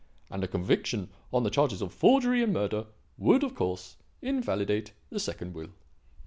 And 0.31 0.43
a 0.43 0.47
conviction 0.47 1.11
on 1.31 1.43
the 1.43 1.51
charges 1.51 1.79
of 1.79 1.93
forgery 1.93 2.41
and 2.41 2.51
murder 2.51 2.87
would, 3.19 3.43
of 3.43 3.53
course, 3.53 3.97
invalidate 4.19 4.93
the 5.11 5.19
second 5.19 5.53
will." 5.53 5.69